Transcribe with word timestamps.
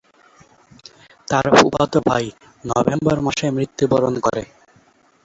তার 1.27 1.45
ফুফাতো 1.57 1.99
ভাই 2.09 2.25
নভেম্বর 2.65 3.17
মাসে 3.25 3.47
মৃত্যুবরণ 3.55 4.13
করে। 4.25 4.43